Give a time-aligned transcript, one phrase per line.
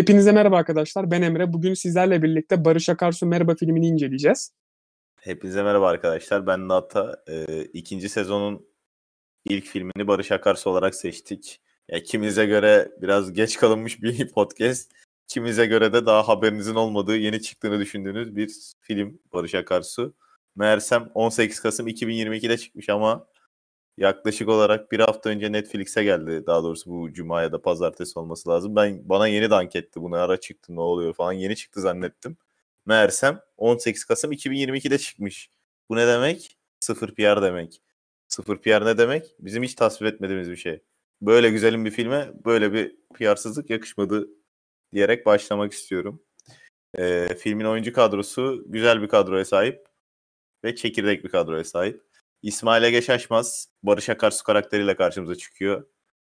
[0.00, 1.10] Hepinize merhaba arkadaşlar.
[1.10, 1.52] Ben Emre.
[1.52, 4.52] Bugün sizlerle birlikte Barış Akarsu Merhaba filmini inceleyeceğiz.
[5.20, 6.46] Hepinize merhaba arkadaşlar.
[6.46, 7.22] Ben Nata.
[7.28, 8.66] Ee, ikinci sezonun
[9.44, 11.60] ilk filmini Barış Akarsu olarak seçtik.
[11.88, 14.92] Ya, kimimize göre biraz geç kalınmış bir podcast.
[15.28, 18.50] Kimimize göre de daha haberinizin olmadığı, yeni çıktığını düşündüğünüz bir
[18.80, 20.14] film Barış Akarsu.
[20.56, 23.26] Meğersem 18 Kasım 2022'de çıkmış ama
[23.98, 26.46] yaklaşık olarak bir hafta önce Netflix'e geldi.
[26.46, 28.76] Daha doğrusu bu cuma ya da pazartesi olması lazım.
[28.76, 30.02] Ben bana yeni dank etti.
[30.02, 31.32] Bunu ara çıktı ne oluyor falan.
[31.32, 32.36] Yeni çıktı zannettim.
[32.86, 35.50] Meğersem 18 Kasım 2022'de çıkmış.
[35.90, 36.58] Bu ne demek?
[36.80, 37.82] Sıfır PR demek.
[38.28, 39.36] Sıfır PR ne demek?
[39.40, 40.82] Bizim hiç tasvip etmediğimiz bir şey.
[41.22, 44.28] Böyle güzelim bir filme böyle bir PR'sızlık yakışmadı
[44.94, 46.22] diyerek başlamak istiyorum.
[46.98, 49.86] Ee, filmin oyuncu kadrosu güzel bir kadroya sahip
[50.64, 52.05] ve çekirdek bir kadroya sahip.
[52.46, 55.86] İsmail Ege Şaşmaz Barış Akarsu karakteriyle karşımıza çıkıyor.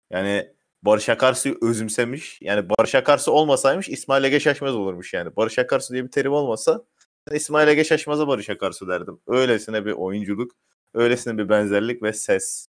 [0.10, 2.42] Yani Barış Akarsu'yu özümsemiş.
[2.42, 5.36] Yani Barış Akarsu olmasaymış İsmail Ege Şaşmaz olurmuş yani.
[5.36, 6.86] Barış Akarsu diye bir terim olmasa
[7.32, 9.22] İsmail Ege Şaşmaz'a Barış Akarsu derdim.
[9.28, 10.52] Öylesine bir oyunculuk,
[10.94, 12.68] öylesine bir benzerlik ve ses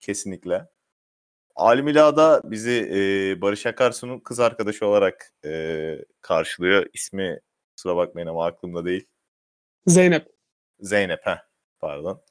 [0.00, 0.68] kesinlikle.
[1.54, 6.86] Almila da bizi e, Barış Akarsu'nun kız arkadaşı olarak e, karşılıyor.
[6.92, 7.40] İsmi
[7.76, 9.06] kusura bakmayın ama aklımda değil.
[9.86, 10.28] Zeynep.
[10.80, 11.48] Zeynep ha
[11.80, 12.24] pardon.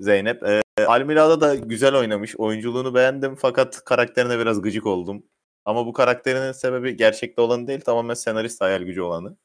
[0.00, 0.42] Zeynep.
[0.42, 2.36] E, Almila'da da güzel oynamış.
[2.36, 5.22] Oyunculuğunu beğendim fakat karakterine biraz gıcık oldum.
[5.64, 9.36] Ama bu karakterinin sebebi gerçekte olanı değil tamamen senarist hayal gücü olanı.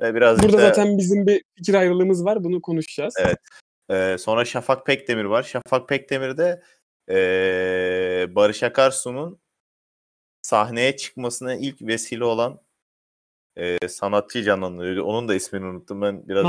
[0.00, 2.44] Ve biraz Burada işte, zaten bizim bir fikir ayrılığımız var.
[2.44, 3.14] Bunu konuşacağız.
[3.18, 3.38] Evet.
[3.90, 5.42] e, sonra Şafak Pekdemir var.
[5.42, 6.62] Şafak Pekdemir de
[7.10, 9.40] e, Barış Akarsu'nun
[10.42, 12.60] sahneye çıkmasına ilk vesile olan
[13.56, 15.04] e, sanatçıyı canlandırıyor.
[15.04, 16.02] Onun da ismini unuttum.
[16.02, 16.44] Ben biraz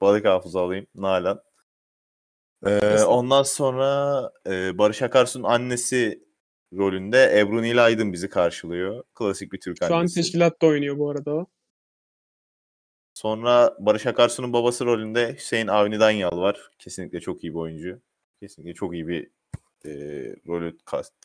[0.00, 0.86] balık hafıza alayım.
[0.94, 1.42] Nalan.
[2.66, 6.24] Ee, ondan sonra e, Barış Akarsu'nun annesi
[6.76, 9.04] rolünde Ebru Nil Aydın bizi karşılıyor.
[9.14, 10.14] Klasik bir Türk Şu an annesi.
[10.14, 11.46] teşkilatta oynuyor bu arada o.
[13.14, 16.70] Sonra Barış Akarsu'nun babası rolünde Hüseyin Avni Danyal var.
[16.78, 18.00] Kesinlikle çok iyi bir oyuncu.
[18.40, 19.30] Kesinlikle çok iyi bir
[19.84, 19.90] e,
[20.46, 20.76] rolü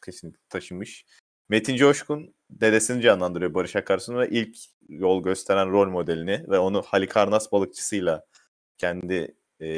[0.05, 1.05] kesinlikle taşımış.
[1.49, 4.57] Metin Coşkun dedesini canlandırıyor Barış Akarsu'nun ve ilk
[4.89, 8.25] yol gösteren rol modelini ve onu Halikarnas balıkçısıyla
[8.77, 9.69] kendi e,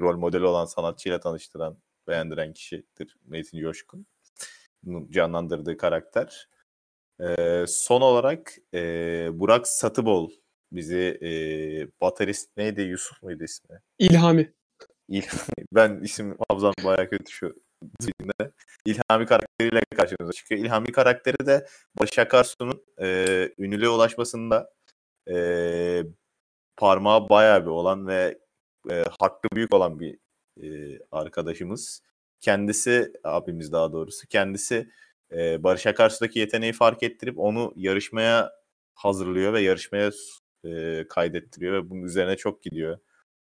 [0.00, 4.06] rol modeli olan sanatçıyla tanıştıran, beğendiren kişidir Metin Coşkun.
[5.10, 6.48] Canlandırdığı karakter.
[7.20, 8.80] E, son olarak e,
[9.32, 10.30] Burak Satıbol
[10.72, 11.30] bizi e,
[12.00, 13.80] baterist neydi Yusuf muydu ismi?
[13.98, 14.52] İlhami.
[15.08, 15.32] İlhami.
[15.72, 17.54] Ben isim hafızam bayağı kötü şu
[18.00, 18.52] zihnimde.
[18.86, 20.60] İlhami karakteriyle karşımıza çıkıyor.
[20.60, 21.66] İlhami karakteri de
[22.00, 23.06] Barış Akarsu'nun e,
[23.58, 24.70] ünlülüğe ulaşmasında
[25.30, 26.02] e,
[26.76, 28.38] parmağı bayağı bir olan ve
[28.90, 30.18] e, hakkı büyük olan bir
[30.62, 32.02] e, arkadaşımız.
[32.40, 34.88] Kendisi, abimiz daha doğrusu, kendisi
[35.32, 38.52] e, Barış Akarsu'daki yeteneği fark ettirip onu yarışmaya
[38.94, 40.10] hazırlıyor ve yarışmaya
[40.64, 42.98] e, kaydettiriyor ve bunun üzerine çok gidiyor.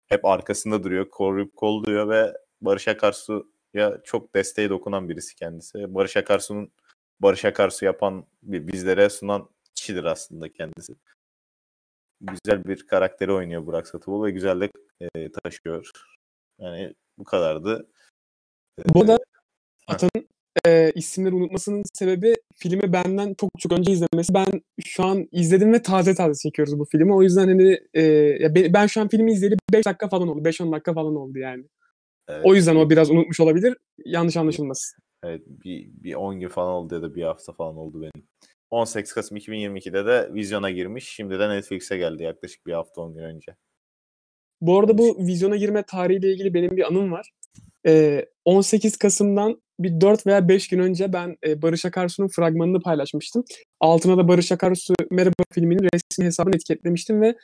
[0.07, 5.95] Hep arkasında duruyor, koruyup kolluyor ve Barış Akarsu'ya çok desteği dokunan birisi kendisi.
[5.95, 6.71] Barış Akarsu'nun
[7.19, 10.93] Barış Akarsu yapan, bi- bizlere sunan kişidir aslında kendisi.
[12.23, 14.69] Güzel bir karakteri oynuyor Burak Satıbol ve güzel de
[15.15, 15.91] e, taşıyor.
[16.59, 17.87] Yani bu kadardı.
[18.93, 19.17] Bu arada
[19.87, 20.27] Atan'ın
[20.65, 24.33] e, isimleri unutmasının sebebi filmi benden çok çok önce izlemesi.
[24.33, 27.13] Ben şu an izledim ve taze taze çekiyoruz bu filmi.
[27.13, 28.01] O yüzden hani e,
[28.39, 30.49] ya ben şu an filmi izleyeli 5 dakika falan oldu.
[30.49, 31.65] 5-10 dakika falan oldu yani.
[32.27, 33.77] Evet, O yüzden o biraz unutmuş olabilir.
[34.05, 34.99] Yanlış anlaşılmasın.
[35.23, 38.27] Evet bir, bir 10 gün falan oldu ya da bir hafta falan oldu benim.
[38.73, 41.09] 18 Kasım 2022'de de vizyona girmiş.
[41.09, 43.55] Şimdi de Netflix'e geldi yaklaşık bir hafta 10 gün önce.
[44.61, 47.31] Bu arada bu vizyona girme tarihiyle ilgili benim bir anım var.
[47.85, 53.43] Ee, 18 Kasım'dan bir 4 veya 5 gün önce ben e, Barış Akarsu'nun fragmanını paylaşmıştım.
[53.79, 57.35] Altına da Barış Akarsu Merhaba filminin resmi hesabını etiketlemiştim ve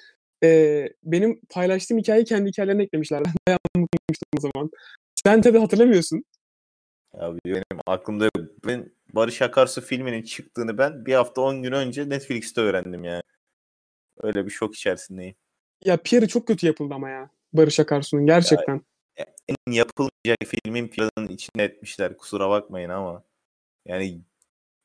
[0.43, 3.23] e, benim paylaştığım hikayeyi kendi hikayelerine eklemişler.
[3.25, 4.69] Ben bayağı mutluymuştum o zaman.
[5.23, 6.23] Sen tabii hatırlamıyorsun.
[7.13, 8.47] Ya benim aklımda yok.
[8.67, 13.23] Ben Barış Akarsu filminin çıktığını ben bir hafta 10 gün önce Netflix'te öğrendim yani.
[14.21, 15.35] Öyle bir şok içerisindeyim.
[15.85, 17.29] Ya PR'ı çok kötü yapıldı ama ya.
[17.53, 18.81] Barış Akarsu'nun gerçekten.
[19.17, 23.23] En yapılmayacak filmin planının içine etmişler kusura bakmayın ama.
[23.85, 24.21] Yani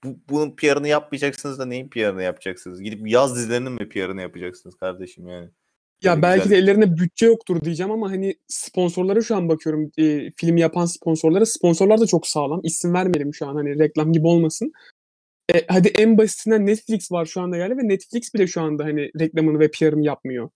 [0.04, 2.80] bu, bunun PR'ını yapmayacaksınız da neyin PR'ını yapacaksınız?
[2.80, 5.50] Gidip yaz dizilerinin mi PR'ını yapacaksınız kardeşim yani?
[6.02, 9.90] Ya belki güzel- de ellerinde bütçe yoktur diyeceğim ama hani sponsorlara şu an bakıyorum.
[9.98, 11.46] e, film yapan sponsorlara.
[11.46, 12.60] Sponsorlar da çok sağlam.
[12.62, 14.72] İsim vermeyelim şu an hani reklam gibi olmasın.
[15.54, 19.10] E, hadi en basitinden Netflix var şu anda yani ve Netflix bile şu anda hani
[19.20, 20.50] reklamını ve PR'ını yapmıyor.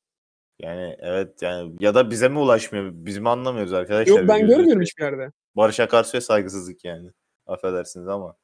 [0.62, 2.90] Yani evet yani ya da bize mi ulaşmıyor?
[2.94, 4.16] Biz mi anlamıyoruz arkadaşlar?
[4.16, 5.32] Yok ben görmüyorum hiçbir yerde.
[5.56, 7.10] Barış Akarsu'ya saygısızlık yani.
[7.46, 8.36] Affedersiniz ama.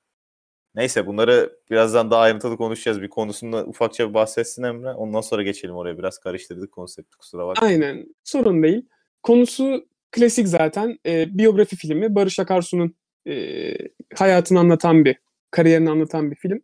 [0.74, 3.02] Neyse bunları birazdan daha ayrıntılı konuşacağız.
[3.02, 4.90] Bir konusunda ufakça bir bahsetsin Emre.
[4.90, 5.98] Ondan sonra geçelim oraya.
[5.98, 7.66] Biraz karıştırdık konsepti kusura bakma.
[7.66, 8.06] Aynen.
[8.24, 8.82] Sorun değil.
[9.22, 10.98] Konusu klasik zaten.
[11.06, 12.14] E, biyografi filmi.
[12.14, 12.94] Barış Akarsu'nun
[13.28, 13.34] e,
[14.14, 15.16] hayatını anlatan bir,
[15.50, 16.60] kariyerini anlatan bir film.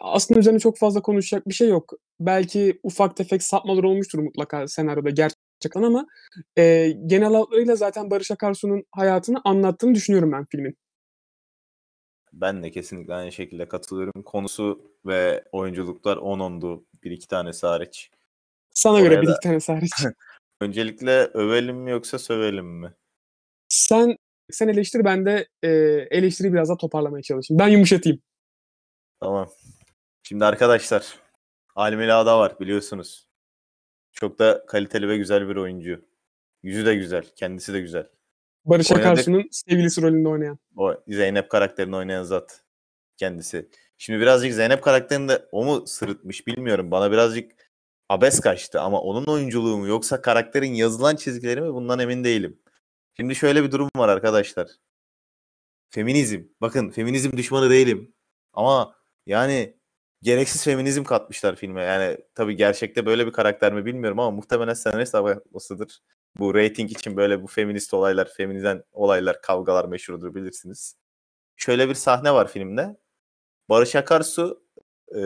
[0.00, 1.92] Aslında üzerine çok fazla konuşacak bir şey yok.
[2.20, 6.06] Belki ufak tefek sapmalar olmuştur mutlaka senaryoda gerçekten ama
[6.58, 10.76] e, genel hatlarıyla zaten Barış Akarsu'nun hayatını anlattığını düşünüyorum ben filmin.
[12.40, 14.22] Ben de kesinlikle aynı şekilde katılıyorum.
[14.22, 16.86] Konusu ve oyunculuklar 10-10'du.
[17.04, 18.10] Bir iki tanesi hariç.
[18.70, 19.92] Sana Oraya göre bir da- iki tane hariç.
[20.60, 22.94] Öncelikle övelim mi yoksa sövelim mi?
[23.68, 24.16] sen
[24.50, 25.68] sen eleştir ben de e,
[26.10, 27.58] eleştiriyi biraz daha toparlamaya çalışayım.
[27.58, 28.22] Ben yumuşatayım.
[29.20, 29.50] Tamam.
[30.22, 31.18] Şimdi arkadaşlar
[31.74, 33.26] Almila Ada var biliyorsunuz.
[34.12, 36.04] Çok da kaliteli ve güzel bir oyuncu.
[36.62, 37.24] Yüzü de güzel.
[37.36, 38.08] Kendisi de güzel.
[38.64, 38.92] Barış.
[38.92, 40.58] Akarsu'nun sevgilisi rolünde oynayan.
[40.76, 42.62] O Zeynep karakterini oynayan zat
[43.16, 43.68] kendisi.
[43.98, 46.90] Şimdi birazcık Zeynep karakterini de o mu sırıtmış bilmiyorum.
[46.90, 47.52] Bana birazcık
[48.08, 52.60] abes kaçtı ama onun oyunculuğu mu yoksa karakterin yazılan çizgileri mi bundan emin değilim.
[53.16, 54.68] Şimdi şöyle bir durum var arkadaşlar.
[55.90, 56.42] Feminizm.
[56.60, 58.14] Bakın feminizm düşmanı değilim.
[58.52, 58.96] Ama
[59.26, 59.76] yani
[60.22, 61.82] gereksiz feminizm katmışlar filme.
[61.82, 66.00] Yani tabii gerçekte böyle bir karakter mi bilmiyorum ama muhtemelen senarist abartmasıdır.
[66.38, 70.96] Bu rating için böyle bu feminist olaylar, feminizden olaylar, kavgalar meşrudur bilirsiniz.
[71.56, 72.96] Şöyle bir sahne var filmde.
[73.68, 74.64] Barış Akarsu
[75.16, 75.20] e,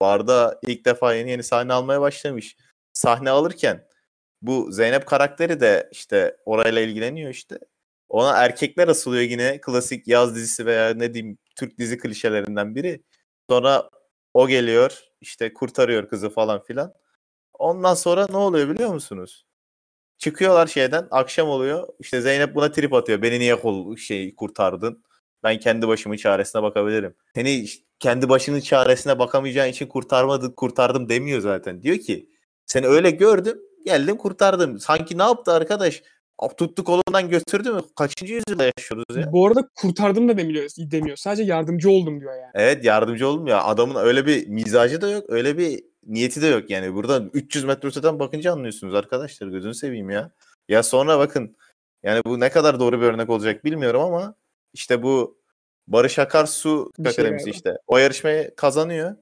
[0.00, 2.56] barda ilk defa yeni yeni sahne almaya başlamış.
[2.92, 3.88] Sahne alırken
[4.42, 7.58] bu Zeynep karakteri de işte orayla ilgileniyor işte.
[8.08, 13.02] Ona erkekler asılıyor yine klasik yaz dizisi veya ne diyeyim Türk dizi klişelerinden biri.
[13.50, 13.90] Sonra
[14.34, 16.94] o geliyor işte kurtarıyor kızı falan filan.
[17.58, 19.47] Ondan sonra ne oluyor biliyor musunuz?
[20.18, 21.88] Çıkıyorlar şeyden akşam oluyor.
[22.00, 23.22] İşte Zeynep buna trip atıyor.
[23.22, 25.04] Beni niye kol şey kurtardın?
[25.42, 27.14] Ben kendi başımın çaresine bakabilirim.
[27.34, 27.66] Seni
[28.00, 31.82] kendi başının çaresine bakamayacağın için kurtarmadık, kurtardım demiyor zaten.
[31.82, 32.30] Diyor ki
[32.66, 34.78] seni öyle gördüm, geldim kurtardım.
[34.78, 36.02] Sanki ne yaptı arkadaş?
[36.56, 37.80] Tuttu kolundan götürdü mü?
[37.96, 39.32] Kaçıncı yüzyılda yaşıyoruz ya?
[39.32, 41.16] Bu arada kurtardım da demiyor, demiyor.
[41.16, 42.50] Sadece yardımcı oldum diyor yani.
[42.54, 43.64] Evet yardımcı oldum ya.
[43.64, 45.24] Adamın öyle bir mizacı da yok.
[45.28, 46.94] Öyle bir niyeti de yok yani.
[46.94, 49.48] Buradan 300 metre öteden bakınca anlıyorsunuz arkadaşlar.
[49.48, 50.30] Gözünü seveyim ya.
[50.68, 51.56] Ya sonra bakın
[52.02, 54.34] yani bu ne kadar doğru bir örnek olacak bilmiyorum ama
[54.72, 55.38] işte bu
[55.88, 57.56] Barış Akarsu Bir şey Akademisi galiba.
[57.56, 57.78] işte.
[57.86, 59.16] O yarışmayı kazanıyor.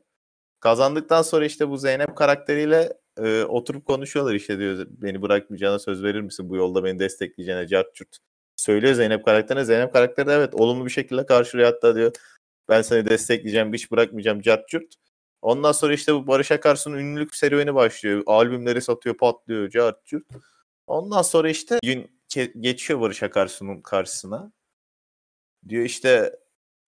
[0.60, 2.92] Kazandıktan sonra işte bu Zeynep karakteriyle
[3.22, 7.94] e, oturup konuşuyorlar işte diyor beni bırakmayacağına söz verir misin bu yolda beni destekleyeceğine cart
[7.94, 8.18] curt.
[8.56, 9.64] Söylüyor Zeynep karakterine.
[9.64, 12.12] Zeynep karakteri de evet olumlu bir şekilde karşılıyor hatta diyor
[12.68, 14.94] ben seni destekleyeceğim hiç bırakmayacağım cart curt.
[15.46, 18.22] Ondan sonra işte bu Barış Akarsu'nun ünlülük serüveni başlıyor.
[18.26, 20.24] Albümleri satıyor patlıyor cart curt.
[20.86, 22.10] Ondan sonra işte gün
[22.60, 24.52] geçiyor Barış Akarsu'nun karşısına.
[25.68, 26.36] Diyor işte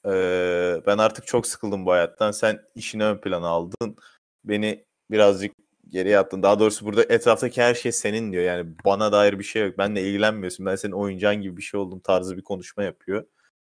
[0.07, 2.31] eee, ben artık çok sıkıldım bu hayattan.
[2.31, 3.97] Sen işini ön plana aldın.
[4.45, 5.53] Beni birazcık
[5.89, 6.43] geriye attın.
[6.43, 8.43] Daha doğrusu burada etraftaki her şey senin diyor.
[8.45, 9.79] Yani bana dair bir şey yok.
[9.79, 10.67] Benle ilgilenmiyorsun.
[10.67, 13.25] Ben senin oyuncağın gibi bir şey oldum tarzı bir konuşma yapıyor.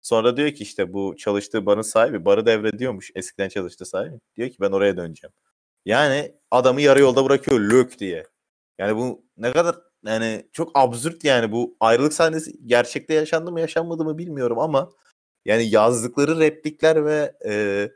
[0.07, 3.11] Sonra diyor ki işte bu çalıştığı barın sahibi barı devrediyormuş.
[3.15, 4.21] Eskiden çalıştığı sahibi.
[4.37, 5.33] Diyor ki ben oraya döneceğim.
[5.85, 8.27] Yani adamı yarı yolda bırakıyor lök diye.
[8.79, 14.05] Yani bu ne kadar yani çok absürt yani bu ayrılık sahnesi gerçekte yaşandı mı yaşanmadı
[14.05, 14.91] mı bilmiyorum ama
[15.45, 17.91] yani yazdıkları replikler ve e,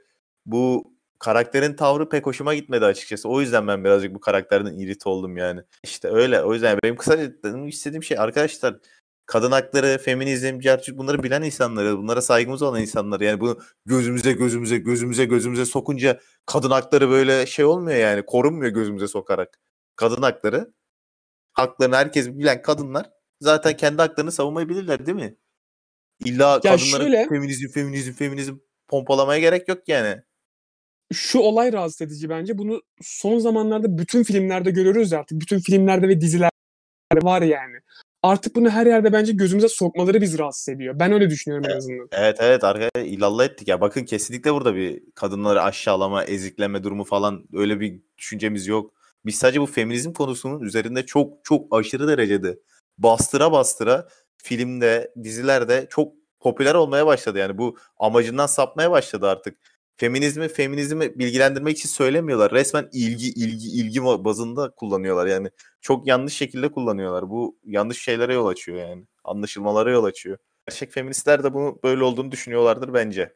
[0.47, 3.29] bu karakterin tavrı pek hoşuma gitmedi açıkçası.
[3.29, 5.61] O yüzden ben birazcık bu karakterden irite oldum yani.
[5.85, 6.43] İşte öyle.
[6.43, 7.33] O yüzden benim kısaca
[7.67, 8.77] istediğim şey arkadaşlar
[9.31, 13.21] kadın hakları, feminizm, gerçek bunları bilen insanları, bunlara saygımız olan insanlar.
[13.21, 19.09] Yani bunu gözümüze gözümüze gözümüze gözümüze sokunca kadın hakları böyle şey olmuyor yani korunmuyor gözümüze
[19.09, 19.61] sokarak.
[19.97, 20.73] Kadın hakları
[21.53, 23.11] haklarını herkes bilen kadınlar
[23.41, 25.37] zaten kendi haklarını savunmayı bilirler değil mi?
[26.25, 28.57] İlla kadınların şöyle- feminizm feminizm feminizm
[28.89, 30.23] pompalamaya gerek yok yani.
[31.13, 32.59] Şu olay rahatsız edici bence.
[32.59, 35.41] Bunu son zamanlarda bütün filmlerde görüyoruz ya artık.
[35.41, 36.51] Bütün filmlerde ve dizilerde
[37.23, 37.77] var yani.
[38.23, 40.99] Artık bunu her yerde bence gözümüze sokmaları bizi rahatsız ediyor.
[40.99, 42.09] Ben öyle düşünüyorum en azından.
[42.13, 43.81] Evet evet arkadaşlar illallah ettik ya.
[43.81, 48.95] Bakın kesinlikle burada bir kadınları aşağılama, ezikleme durumu falan öyle bir düşüncemiz yok.
[49.27, 52.59] Biz sadece bu feminizm konusunun üzerinde çok çok aşırı derecede
[52.99, 57.39] bastıra bastıra filmde, dizilerde çok popüler olmaya başladı.
[57.39, 59.59] Yani bu amacından sapmaya başladı artık.
[60.01, 62.53] Feminizmi, feminizmi bilgilendirmek için söylemiyorlar.
[62.53, 65.27] Resmen ilgi, ilgi, ilgi bazında kullanıyorlar.
[65.27, 67.31] Yani çok yanlış şekilde kullanıyorlar.
[67.31, 69.05] Bu yanlış şeylere yol açıyor yani.
[69.25, 70.39] Anlaşılmalara yol açıyor.
[70.69, 73.35] Gerçek feministler de bunu böyle olduğunu düşünüyorlardır bence.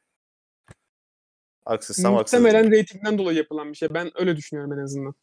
[1.65, 2.43] Haksızsam haksızım.
[2.43, 3.95] Muhtemelen reytingden dolayı yapılan bir şey.
[3.95, 5.15] Ben öyle düşünüyorum en azından.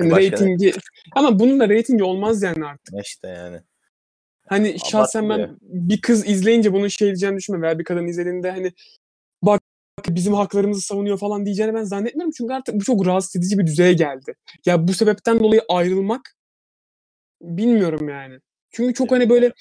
[0.00, 0.30] Yani Başka ne?
[0.30, 0.72] reytingi
[1.12, 2.94] ama bunun da reytingi olmaz yani artık.
[3.04, 3.60] İşte yani.
[4.48, 8.72] Hani şahsen ben bir kız izleyince bunun şey diyeceğini düşünmüyorum veya bir kadın izlediğinde hani
[10.08, 12.32] bizim haklarımızı savunuyor falan diyeceğini ben zannetmiyorum.
[12.36, 14.34] Çünkü artık bu çok rahatsız edici bir düzeye geldi.
[14.66, 16.36] Ya bu sebepten dolayı ayrılmak
[17.42, 18.38] bilmiyorum yani.
[18.70, 19.52] Çünkü çok hani böyle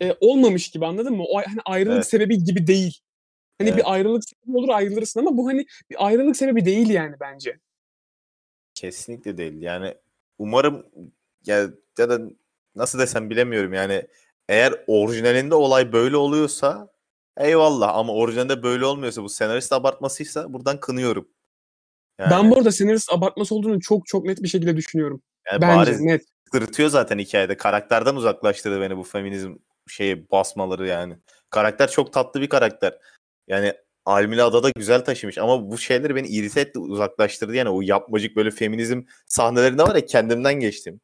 [0.00, 1.24] e, olmamış gibi anladın mı?
[1.28, 2.06] O hani ayrılık Evet.
[2.06, 3.00] sebebi gibi değil.
[3.58, 3.78] Hani Evet.
[3.78, 7.58] bir ayrılık sebebi olur ayrılırsın ama bu hani bir ayrılık sebebi değil yani bence.
[8.74, 9.62] Kesinlikle değil.
[9.62, 9.94] Yani
[10.38, 10.86] umarım
[11.46, 12.20] ya, ya da
[12.76, 14.02] nasıl desem bilemiyorum yani
[14.48, 16.88] eğer orijinalinde olay böyle oluyorsa
[17.38, 21.28] eyvallah ama orijinalinde böyle olmuyorsa bu senarist abartmasıysa buradan kınıyorum.
[22.18, 25.22] Yani, Ben bu arada senarist abartması olduğunu çok çok net bir şekilde düşünüyorum.
[25.52, 26.24] yani Bence bariz net.
[26.52, 27.56] sırıtıyor zaten hikayede.
[27.56, 29.54] Karakterden uzaklaştırdı beni bu feminizm
[29.86, 31.16] şeyi basmaları yani.
[31.50, 32.98] Karakter çok tatlı bir karakter.
[33.48, 38.36] Yani Almila Ada güzel taşımış ama bu şeyleri beni irite etti, uzaklaştırdı yani o yapmacık
[38.36, 41.00] böyle feminizm sahnelerinde var ya kendimden geçtim.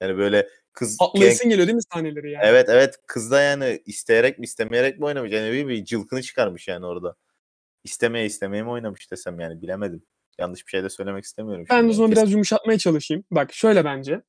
[0.00, 2.44] Yani böyle kız Atlayasın geliyor değil mi sahneleri yani?
[2.46, 6.68] Evet evet kız da yani isteyerek mi istemeyerek mi oynamış yani bir, bir cılkını çıkarmış
[6.68, 7.16] yani orada.
[7.84, 10.02] İstemeye istemeye mi oynamış desem yani bilemedim.
[10.38, 11.66] Yanlış bir şey de söylemek istemiyorum.
[11.70, 11.94] Ben o yani.
[11.94, 13.24] zaman Kesin- biraz yumuşatmaya çalışayım.
[13.30, 14.22] Bak şöyle bence.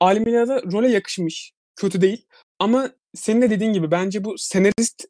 [0.00, 1.52] Almila'da role yakışmış.
[1.76, 2.26] Kötü değil.
[2.58, 5.04] Ama senin de dediğin gibi bence bu senarist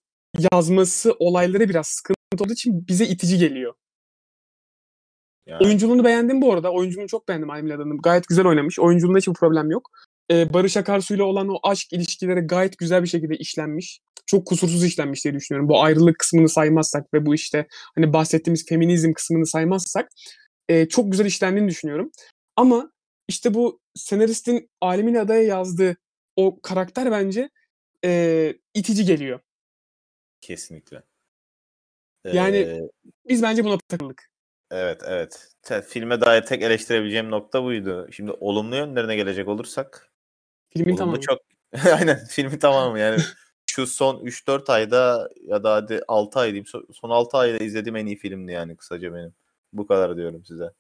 [0.53, 3.75] yazması olayları biraz sıkıntı olduğu için bize itici geliyor.
[5.47, 6.73] yani, Oyunculuğunu beğendim bu arada.
[6.73, 7.99] Oyunculuğunu çok beğendim Almila'nın.
[7.99, 8.79] Gayet güzel oynamış.
[8.79, 9.91] Oyunculuğunda hiçbir problem yok.
[10.31, 14.01] Ee, Barış Akarsu ile olan o aşk ilişkileri gayet güzel bir şekilde işlenmiş.
[14.27, 15.69] Çok kusursuz işlenmiş diye düşünüyorum.
[15.69, 20.09] Bu ayrılık kısmını saymazsak ve bu işte hani bahsettiğimiz feminizm kısmını saymazsak
[20.69, 22.11] e, çok güzel işlendiğini düşünüyorum.
[22.57, 22.93] Ama
[23.29, 25.97] işte bu senaristin Alemin Adaya yazdığı
[26.37, 27.51] o karakter bence
[28.05, 29.41] e, itici geliyor.
[30.41, 31.03] kesinlikle.
[32.33, 32.81] Yani- Ee,
[33.29, 34.31] Biz bence buna takıldık.
[34.71, 35.49] Evet evet.
[35.89, 38.09] Filme dair tek eleştirebileceğim nokta buydu.
[38.13, 40.13] Şimdi olumlu yönlerine gelecek olursak
[40.77, 41.21] Filmin tamamı.
[41.21, 41.39] çok
[41.99, 43.21] aynen filmi tamamı yani
[43.67, 47.97] şu son 3-4 ayda ya da hadi 6 ay diyeyim so- son 6 ayda izlediğim
[47.97, 49.35] en iyi filmdi yani kısaca benim.
[49.73, 50.71] Bu kadar diyorum size.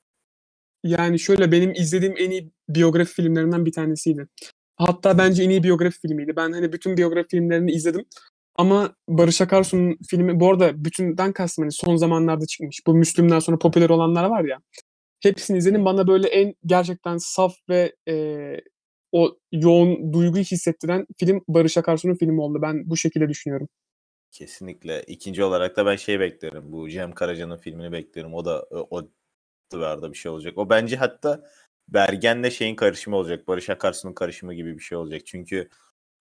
[0.85, 4.29] Yani şöyle benim izlediğim en iyi biyografi filmlerinden bir tanesiydi.
[4.77, 6.37] Hatta bence en iyi biyografi filmiydi.
[6.37, 8.05] Ben hani bütün biyografi filmlerini izledim.
[8.57, 12.87] Ama Barış Akarsu'nun filmi bu arada bütünden kastım hani son zamanlarda çıkmış.
[12.87, 14.59] Bu Müslüm'den sonra popüler olanlar var ya.
[15.23, 15.85] Hepsini izledim.
[15.85, 18.15] Bana böyle en gerçekten saf ve e,
[19.15, 22.63] o yoğun duyguyu hissettiren film Barış Akarsu'nun filmi oldu.
[22.63, 23.69] Ben bu şekilde düşünüyorum.
[24.31, 25.03] Kesinlikle.
[25.03, 26.73] İkinci olarak da ben şey bekliyorum.
[26.73, 28.35] Bu Cem Karaca'nın filmini bekliyorum.
[28.35, 29.09] O da o, o
[29.71, 30.59] civarda bir şey olacak.
[30.59, 31.51] O bence hatta
[31.89, 33.49] Bergen'le şeyin karışımı olacak.
[33.49, 35.23] Barış Akarsu'nun karışımı gibi bir şey olacak.
[35.27, 35.69] Çünkü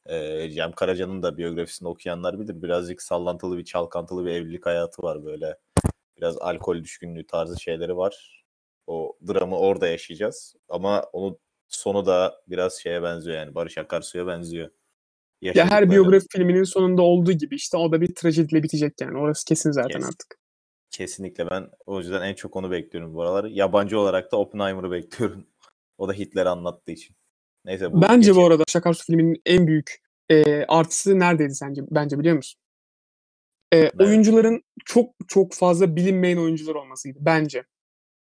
[0.06, 2.62] e, Cem Karaca'nın da biyografisini okuyanlar bilir.
[2.62, 5.58] Birazcık sallantılı bir çalkantılı bir evlilik hayatı var böyle.
[6.18, 8.44] Biraz alkol düşkünlüğü tarzı şeyleri var.
[8.88, 10.56] O dramı orada yaşayacağız.
[10.70, 11.38] Ama onun
[11.76, 13.56] sonu da biraz şeye benziyor yani.
[13.56, 14.70] Barış Akarsu'ya benziyor.
[15.42, 19.18] Ya her biyografi filminin sonunda olduğu gibi işte o da bir trajediyle bitecek yani.
[19.18, 20.08] Orası kesin zaten Yes.
[20.08, 20.38] artık.
[20.92, 23.44] Kesinlikle ben o yüzden en çok onu bekliyorum bu aralar.
[23.46, 25.48] Yabancı olarak da Oppenheimer'ı bekliyorum.
[25.98, 27.16] O da Hitler'i anlattığı için.
[27.66, 28.36] Neyse bu Bence geçelim.
[28.36, 31.82] bu arada Şakarsu filminin en büyük e, artısı neredeydi sence?
[31.92, 32.62] Bence biliyor musun?
[33.74, 37.64] E, oyuncuların çok çok fazla bilinmeyen oyuncular olmasıydı bence.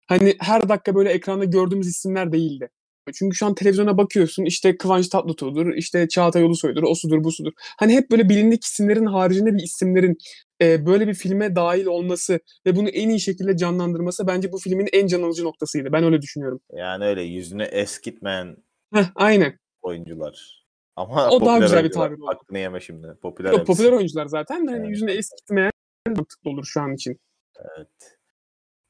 [0.06, 2.70] Hani her dakika böyle ekranda gördüğümüz isimler değildi.
[3.12, 7.52] Çünkü şu an televizyona bakıyorsun işte Kıvanç Tatlıtuğ'dur, işte Çağatay Ulusoy'dur, o sudur bu sudur.
[7.78, 10.16] Hani hep böyle bilindik isimlerin haricinde bir isimlerin
[10.62, 14.88] e, böyle bir filme dahil olması ve bunu en iyi şekilde canlandırması bence bu filmin
[14.92, 15.92] en can alıcı noktasıydı.
[15.92, 16.60] Ben öyle düşünüyorum.
[16.72, 18.56] Yani öyle yüzünü eskitmeyen
[18.94, 19.58] Heh, aynen.
[19.82, 20.64] oyuncular.
[20.96, 22.26] Ama O daha güzel bir tabir oldu.
[22.26, 23.06] Hakkını yeme şimdi.
[23.22, 24.90] Popüler Yok, popüler oyuncular zaten de hani Yani.
[24.90, 25.70] yüzünü eskitmeyen
[26.08, 27.20] mantıklı olur şu an için.
[27.58, 27.88] Evet.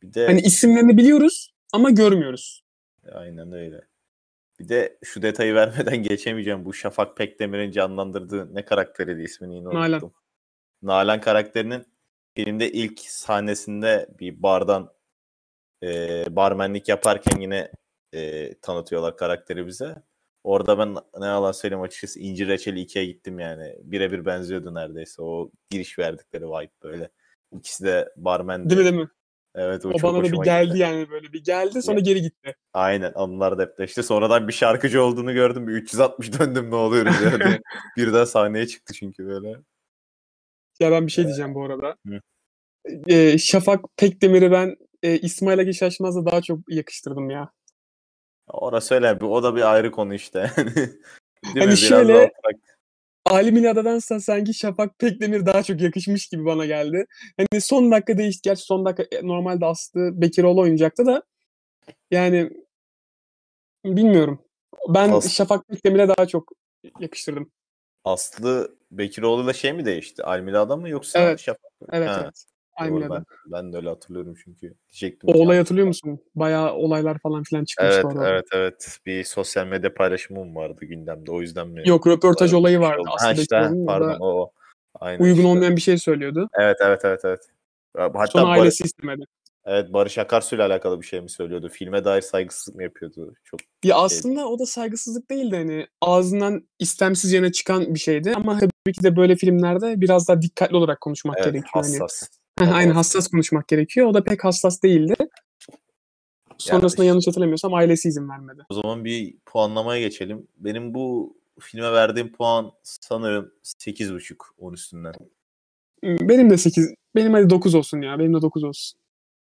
[0.02, 2.62] Bir de Hani isimlerini biliyoruz ama görmüyoruz.
[3.12, 3.80] aynen öyle.
[4.61, 6.64] Bir de şu detayı vermeden geçemeyeceğim.
[6.64, 9.92] Bu Şafak Pekdemir'in canlandırdığı ne karakteriydi ismini yine Nalan.
[9.92, 10.12] unuttum.
[10.82, 11.84] Nalan karakterinin
[12.34, 14.92] filmde ilk sahnesinde bir bardan
[15.82, 17.70] e, barmenlik yaparken yine
[18.12, 20.02] e, tanıtıyorlar karakteri bize.
[20.44, 23.76] Orada ben ne yalan söyleyeyim açıkçası İncir Reçeli 2'ye gittim yani.
[23.82, 25.23] Birebir benziyordu neredeyse.
[25.23, 27.11] O giriş verdikleri vibe böyle.
[27.52, 28.70] İkisi de barmendi.
[28.70, 29.08] Değil mi değil mi?
[29.54, 30.78] Evet o, O çok bana da bir geldi gitti.
[30.78, 32.54] yani böyle bir geldi sonra geri gitti.
[32.73, 34.02] Aynen onlar depreşti.
[34.02, 35.68] Sonradan bir şarkıcı olduğunu gördüm.
[35.68, 37.61] Bir 360 döndüm ne oluyoruz yani.
[37.96, 39.49] Birden sahneye çıktı çünkü böyle.
[40.80, 41.96] Ya ben bir şey diyeceğim bu arada.
[42.06, 42.20] Hı.
[43.08, 47.52] Ee, Şafak Pekdemir'i ben e, İsmail Agi Şaşmaz'la daha çok yakıştırdım ya.
[48.49, 50.50] Orası öyle bir o da bir ayrı konu işte.
[50.56, 50.76] Değil
[51.44, 51.66] Hani mi?
[51.66, 52.32] Biraz şöyle-
[53.26, 57.07] Ali Miladadansa sanki Şafak Pekdemir daha çok yakışmış gibi bana geldi.
[57.37, 58.40] Hani son dakika değişti.
[58.45, 61.23] Gerçi son dakika e, normalde Aslı Bekiroğlu oynayacaktı da
[62.11, 62.50] yani
[63.85, 64.43] bilmiyorum.
[64.88, 66.52] Ben As- Şafak Pekdemir'e daha çok
[67.00, 67.52] yakıştırdım.
[68.04, 70.25] Aslı Bekiroğlu'yla şey mi değişti?
[70.25, 71.40] Almila'da mı yoksa Evet.
[71.40, 71.73] Şafak?
[71.93, 72.21] Evet Ha.
[72.23, 72.45] evet.
[72.76, 74.75] Aynen ben, ben de öyle hatırlıyorum çünkü.
[74.93, 75.28] Diyecektim.
[75.28, 75.59] O olayı yanlış.
[75.59, 76.21] hatırlıyor musun?
[76.35, 78.28] Bayağı olaylar falan filan çıkmıştı Evet, orada.
[78.28, 78.99] evet, evet.
[79.07, 81.31] Bir sosyal medya paylaşımım vardı gündemde.
[81.31, 81.83] O yüzden mi?
[81.87, 83.00] Yok röportaj olayı şey vardı.
[83.00, 83.11] oldu.
[83.19, 84.26] Ha işte, pardon o.
[84.26, 84.50] o.
[85.00, 85.49] Aynen uygun işte.
[85.49, 86.49] olmayan bir şey söylüyordu.
[86.61, 87.40] Evet, evet, evet, evet.
[87.97, 89.25] Hatta Sonra Bar- ailesi istemedi.
[89.64, 91.69] evet, Barış Akarsu ile alakalı bir şey mi söylüyordu?
[91.69, 93.35] Filme dair saygısızlık mı yapıyordu?
[93.45, 98.33] Çok Ya şey aslında o da saygısızlık değildi hani ağzından istemsiz yana çıkan bir şeydi
[98.37, 101.85] ama tabii ki de böyle filmlerde biraz daha dikkatli olarak konuşmak evet, gerekiyor.
[101.85, 101.99] Hani.
[102.58, 104.06] Heh, Aynen hassas konuşmak gerekiyor.
[104.06, 105.14] O da pek hassas değildi.
[106.58, 108.62] Sonrasında yanlış hatırlamıyorsam ailesi izin vermedi.
[108.68, 110.49] O zaman bir puanlamaya geçelim.
[110.56, 115.14] Benim bu filme verdiğim puan sanırım 8.5 10 üstünden.
[116.02, 118.18] Benim de 8, benim hadi 9 olsun ya.
[118.18, 119.00] Benim de 9 olsun.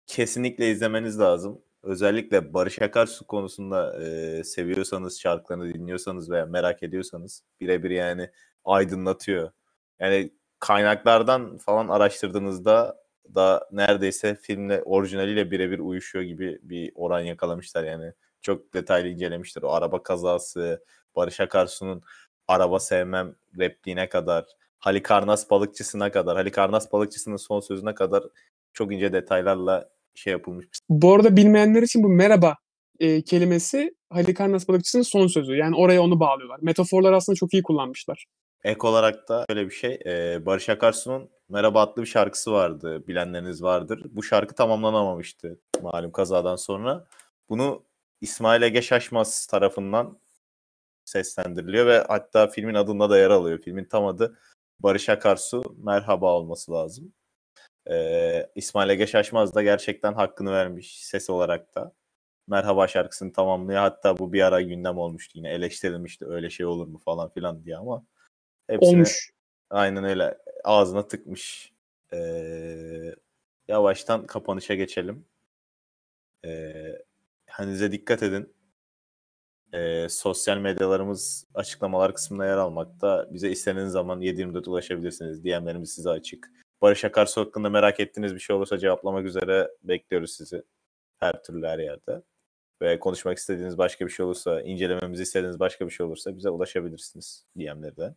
[0.06, 1.58] Kesinlikle izlemeniz lazım.
[1.82, 8.30] Özellikle Barış Akarsu konusunda e, seviyorsanız, şarkılarını dinliyorsanız veya merak ediyorsanız birebir yani
[8.64, 9.50] aydınlatıyor.
[10.00, 12.96] Yani kaynaklardan falan araştırdığınızda
[13.34, 18.12] da neredeyse filmle orijinaliyle birebir uyuşuyor gibi bir oran yakalamışlar yani.
[18.42, 19.62] Çok detaylı incelemişler.
[19.62, 20.84] O araba kazası,
[21.16, 22.02] Barış Akarsu'nun
[22.48, 24.44] araba sevmem repliğine kadar,
[24.78, 28.24] Halikarnas balıkçısına kadar, Halikarnas balıkçısının son sözüne kadar
[28.72, 30.66] çok ince detaylarla şey yapılmış.
[30.88, 32.56] Bu arada bilmeyenler için bu merhaba
[33.00, 35.56] e, kelimesi Halikarnas balıkçısının son sözü.
[35.56, 36.58] Yani oraya onu bağlıyorlar.
[36.62, 38.26] Metaforlar aslında çok iyi kullanmışlar.
[38.64, 40.00] Ek olarak da şöyle bir şey.
[40.06, 43.06] e, Barış Akarsu'nun Merhaba adlı bir şarkısı vardı.
[43.08, 44.02] Bilenleriniz vardır.
[44.10, 47.06] Bu şarkı tamamlanamamıştı malum kazadan sonra.
[47.48, 47.84] Bunu
[48.20, 50.18] İsmail Ege Şaşmaz tarafından
[51.04, 53.58] seslendiriliyor ve hatta filmin adında da yer alıyor.
[53.58, 54.38] Filmin tam adı
[54.80, 57.12] Barış Akarsu Merhaba olması lazım.
[57.90, 61.92] Ee, İsmail Ege Şaşmaz da gerçekten hakkını vermiş ses olarak da.
[62.48, 63.80] Merhaba şarkısını tamamlıyor.
[63.80, 67.76] Hatta bu bir ara gündem olmuştu yine eleştirilmişti öyle şey olur mu falan filan diye
[67.76, 68.06] ama
[68.68, 69.30] hepsine Olmuş.
[69.70, 71.72] aynen öyle ağzına tıkmış.
[72.12, 73.14] Ee,
[73.68, 75.24] yavaştan kapanışa geçelim.
[76.44, 77.02] Ee,
[77.56, 78.54] kendinize dikkat edin.
[79.72, 83.28] Ee, sosyal medyalarımız açıklamalar kısmında yer almakta.
[83.32, 85.44] Bize istediğiniz zaman 724 ulaşabilirsiniz.
[85.44, 86.50] DM'lerimiz size açık.
[86.82, 90.62] Barış Akarsu hakkında merak ettiğiniz bir şey olursa cevaplamak üzere bekliyoruz sizi.
[91.16, 92.22] Her türlü her yerde.
[92.82, 97.46] Ve konuşmak istediğiniz başka bir şey olursa, incelememizi istediğiniz başka bir şey olursa bize ulaşabilirsiniz
[97.58, 98.16] DM'lerden.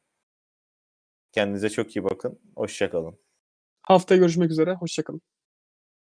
[1.32, 2.40] Kendinize çok iyi bakın.
[2.56, 3.20] Hoşçakalın.
[3.82, 4.74] Haftaya görüşmek üzere.
[4.74, 5.22] Hoşçakalın.